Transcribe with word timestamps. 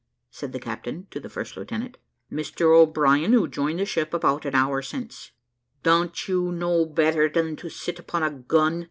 said 0.31 0.51
the 0.51 0.57
captain 0.59 1.05
to 1.11 1.19
the 1.19 1.29
first 1.29 1.55
lieutenant. 1.55 1.95
`Mr 2.31 2.75
O'Brien, 2.75 3.33
who 3.33 3.47
joined 3.47 3.77
the 3.77 3.85
ship 3.85 4.15
about 4.15 4.45
an 4.45 4.55
hour 4.55 4.81
since.' 4.81 5.29
`Don't 5.83 6.27
you 6.27 6.51
know 6.51 6.87
better 6.87 7.29
than 7.29 7.55
to 7.57 7.69
sit 7.69 7.99
upon 7.99 8.23
a 8.23 8.31
gun?' 8.31 8.79